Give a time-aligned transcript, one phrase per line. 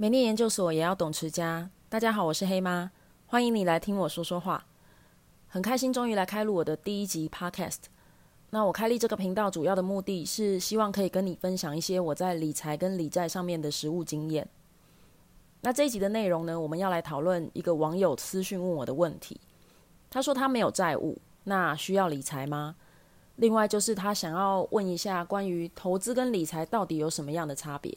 [0.00, 1.68] 美丽研究所也要懂持家。
[1.90, 2.90] 大家好，我是黑妈，
[3.26, 4.64] 欢迎你来听我说说话。
[5.46, 7.80] 很开心，终于来开录我的第一集 Podcast。
[8.48, 14.48] 那我开立这个频道主要的目的是希望可以跟你分享一些我在理财跟理债上面的实务经验。
[15.60, 19.38] 那这一集的内容呢，我们要来讨论一个网友私讯问我的问题。
[20.08, 22.74] 他说他没有债务，那需要理财吗？
[23.36, 27.94] 另外就是他想要问一下关于投资跟理财到底有什么样的差别。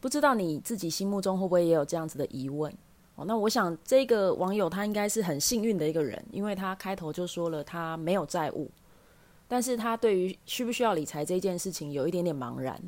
[0.00, 2.72] 不知道你自己心目中会不会也有这样子的疑问？
[3.16, 8.70] 哦，那我想这个网友他应该是很幸运的一个人，因为他开头就说了他没有债务，
[9.46, 12.80] 但是他对于需不需要理财这件事情有一点点茫然。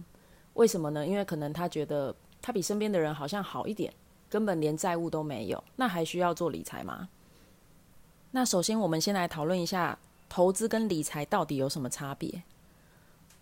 [0.55, 1.07] 为什么呢？
[1.07, 3.93] 因为可能他觉得他比身边的人好像好一点，
[4.31, 7.09] 根本连债务都没有，那还需要做理财吗？
[8.31, 9.99] 那首先我们先来讨论一下
[10.29, 12.43] 投资跟理财到底有什么差别。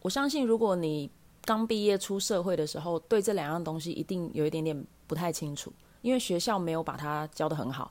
[0.02, 1.08] 我相信如果你
[1.44, 5.72] 刚毕业出社会的时候，对这两样东西一定有一点点不太清楚，
[6.02, 7.90] 因为学校没有把它教得很好。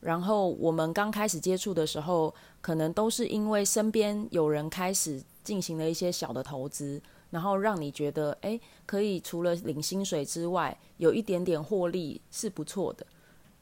[0.00, 13.06] 然后我们刚开始接触的时候，可能都是因为身边有人开始进行了一些小的投资，然后让你觉得，诶，可以除了领薪水之外，有一点点获利是不错的。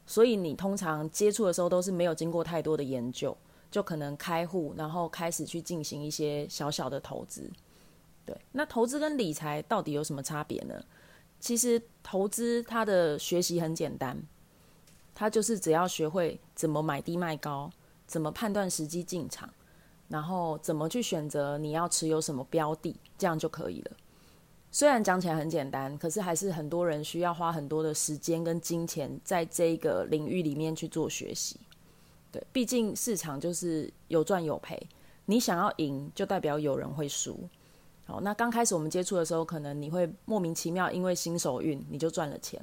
[0.06, 3.34] 所以你通常接触的时候都是没有经过太多的研究，
[3.70, 7.50] 就可能开户，然后开始去进行一些小小的投资。
[8.26, 10.82] 对，那投资跟理财到底有什么差别呢？
[11.40, 14.16] 其实投资它的学习很简单，
[15.14, 17.70] 它就是只要学会怎么买低卖高，
[18.06, 19.52] 怎么判断时机进场，
[20.08, 23.90] 然后怎么去选择你要持有什么标的，这样就可以了。
[24.72, 31.60] 虽然讲起来很简单，可是还是很多人需要花很多的时间跟金钱在这个领域里面去做学习。
[32.32, 34.88] 对，毕竟市场就是有赚有赔，
[35.26, 37.38] 你想要赢，就代表有人会输。
[38.06, 42.60] 好，那刚开始我们接触的时候，可能你会莫名其妙，因为新手运你就赚了钱，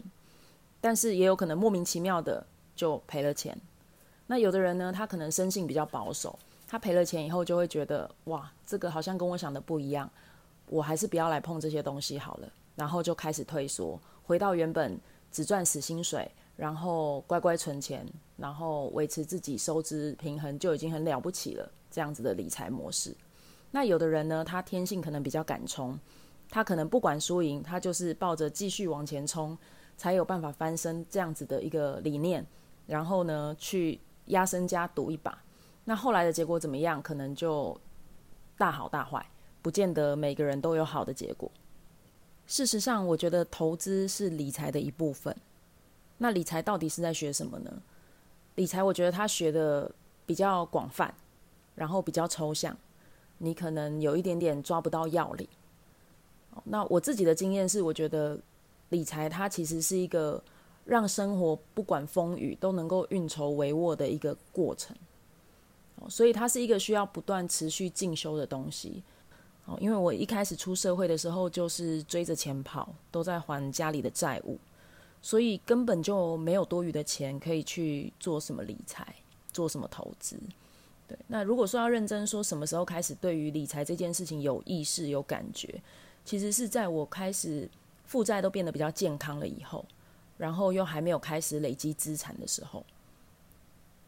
[0.79, 3.59] 但是也有可能莫名其妙的就赔了钱。
[4.27, 6.37] 那有的人呢，他可能生性比较保守，
[6.67, 10.09] 他赔了钱以后就会觉得，哇，这个好像跟我想的不一样，
[10.67, 14.97] 我还是不要来碰这些东西好了，然后就开始退缩，回到原本
[15.31, 18.05] 只赚死薪水，然后乖乖存钱，
[18.37, 23.15] 然后维持自己收支平衡就已经很了不起了，这样子的理财模式。
[23.71, 25.97] 那有的人呢，他天性可能比较敢冲，
[26.49, 29.57] 他可能不管输赢，他就是抱着继续往前冲，
[29.97, 32.45] 才有办法翻身这样子的一个理念，
[32.85, 35.41] 然后呢，去压身家赌一把。
[35.85, 37.01] 那后来的结果怎么样？
[37.01, 37.79] 可能就
[38.57, 39.25] 大好大坏，
[39.61, 41.49] 不见得每个人都有好的结果。
[42.45, 45.35] 事实上，我觉得投资是理财的一部分。
[46.17, 47.81] 那理财到底是在学什么呢？
[48.55, 49.89] 理财我觉得他学的
[50.25, 51.13] 比较广泛，
[51.73, 52.77] 然后比较抽象。
[53.43, 55.47] 你可能有一点点抓不到要领。
[56.63, 58.39] 那我自己的经验是，我觉得
[58.89, 60.41] 理财它其实是一个
[60.85, 64.95] 让生活不管风雨都能够运筹帷幄的一个过程。
[66.09, 69.03] 所以它是一个需要不断持续进修的东西。
[69.79, 74.57] 因为我一开始出社会的时候就是追着钱跑，都在还家里的债务，
[75.21, 79.15] 所以根本就没有多余的钱可以去做什么理财，
[79.53, 80.37] 做什么投资。
[81.27, 85.81] 那如果说要认真说，什么时候开始对于理财这件事情有意识、有感觉，
[86.25, 87.69] 其实是在我开始
[88.05, 89.85] 负债都变得比较健康了以后，
[90.37, 92.85] 然后又还没有开始累积资产的时候。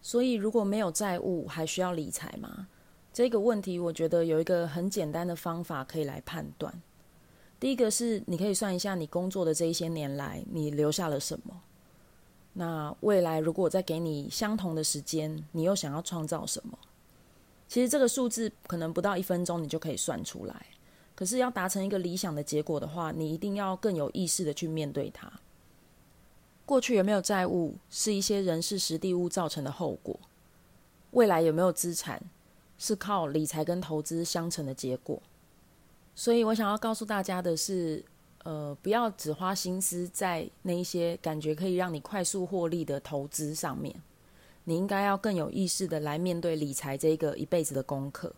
[0.02, 2.68] 所以如果没有债务，还需要理财吗？
[3.14, 6.81] 这个问题，我觉得有一个很简单的方法可以来判断。
[7.59, 11.62] 第一个是，你可以算一下你工作的这一些年来，你留下了什么。
[12.53, 16.78] 那未来如果再给你相同的时间，你又想要创造什么？
[17.68, 20.66] 其实这个数字可能不到一分钟你就可以算出来，
[21.16, 25.31] 可是要达成一个理想的结果的话，你一定要更有意识的去面对它。
[26.66, 30.18] 过去有没有债务，是一些人事时地物造成的后果；
[31.12, 32.22] 未来有没有资产，
[32.78, 35.22] 是靠理财跟投资相乘的结果。
[36.16, 38.06] 所以我想要告诉大家的是，
[38.44, 43.96] 呃，不要只花心思在那一些感觉可以让你快速获利的投资上面。
[44.65, 48.33] 你应该要更有意识的来面对理财这个一辈子的功课。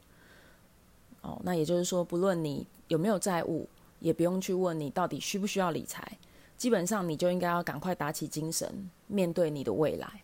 [1.22, 3.68] 哦，那也就是说，不论你有没有债务，
[4.00, 6.18] 也不用去问你到底需不需要理财，
[6.58, 10.22] 基本上你就应该要赶快打起精神，面对你的未来。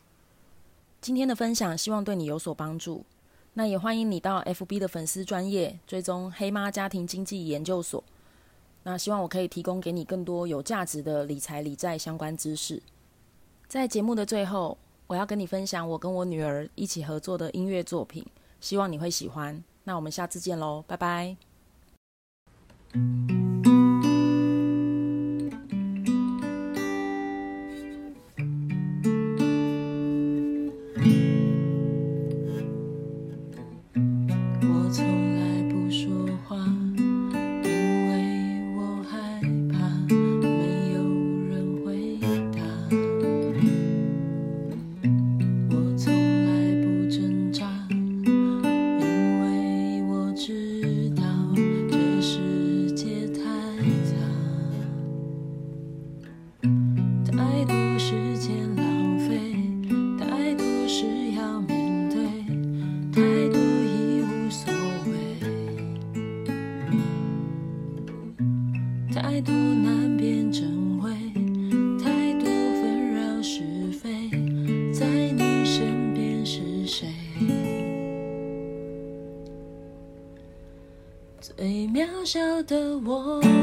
[1.01, 3.03] 今天的分享希望对你有所帮助，
[3.56, 8.03] 那也欢迎你到 FB 的粉丝专业追踪黑妈家庭经济研究所。
[8.83, 12.81] 那希望我可以提供给你更多有价值的理财理债相关知识。
[13.68, 14.77] 在节目的最后，
[15.12, 18.25] 我要跟你分享我跟我女儿一起合作的音乐作品，
[18.62, 19.62] 希望你会喜欢。
[19.84, 21.50] 那我们下次见喽，拜拜。
[69.83, 71.12] 难辨真伪
[72.04, 72.45] 太多
[72.81, 73.62] 纷扰是
[73.92, 74.30] 非
[74.94, 77.07] 在你身边是谁？
[81.39, 83.61] 最渺小的我。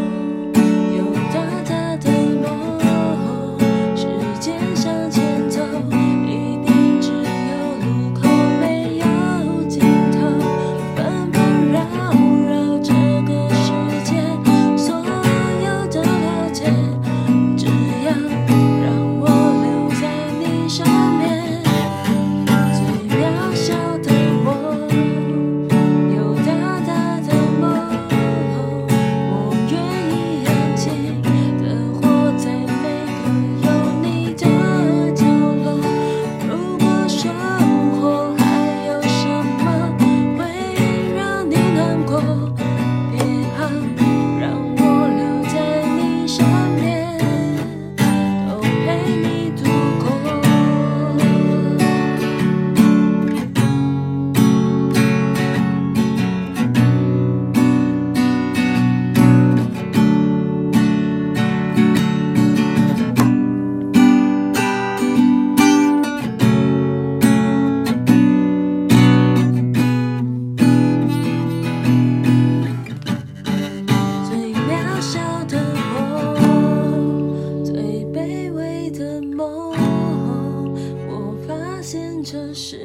[81.91, 82.77] 现这世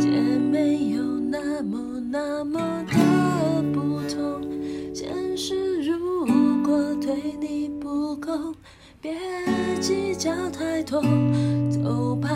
[0.00, 1.00] 界没有
[1.30, 4.42] 那么那么的不同。
[4.92, 6.26] 现实如
[6.64, 8.52] 果对你不公，
[9.00, 9.14] 别
[9.80, 11.00] 计较太多，
[11.70, 12.31] 走吧。